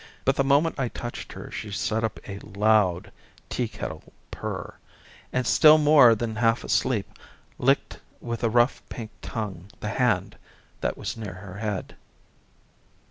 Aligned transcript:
But 0.25 0.35
the 0.35 0.43
moment 0.43 0.79
I 0.79 0.87
touched 0.87 1.33
her 1.33 1.51
she 1.51 1.69
set 1.69 2.03
up 2.03 2.19
a 2.27 2.39
loud 2.39 3.11
tea 3.49 3.67
kettle 3.67 4.13
purr, 4.31 4.73
and 5.31 5.45
still 5.45 5.77
more 5.77 6.15
than 6.15 6.37
half 6.37 6.63
asleep, 6.63 7.07
licked 7.59 7.99
with 8.19 8.43
a 8.43 8.49
rough 8.49 8.81
pink 8.89 9.11
tongue 9.21 9.67
the 9.79 9.89
hand 9.89 10.37
that 10.79 10.97
was 10.97 11.15
near 11.17 11.35
her 11.35 11.59
head. 11.59 11.95